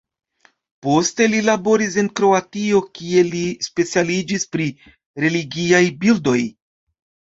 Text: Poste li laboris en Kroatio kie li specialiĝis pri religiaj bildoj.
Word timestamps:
Poste 0.85 1.25
li 1.33 1.41
laboris 1.49 1.97
en 2.03 2.09
Kroatio 2.21 2.81
kie 2.99 3.23
li 3.27 3.43
specialiĝis 3.69 4.49
pri 4.57 4.71
religiaj 5.27 5.83
bildoj. 6.05 6.39